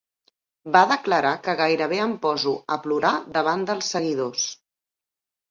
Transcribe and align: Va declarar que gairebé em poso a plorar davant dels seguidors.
Va 0.75 0.79
declarar 0.91 1.33
que 1.47 1.55
gairebé 1.59 1.99
em 2.07 2.15
poso 2.23 2.55
a 2.77 2.79
plorar 2.87 3.13
davant 3.37 3.69
dels 3.73 3.93
seguidors. 3.99 4.49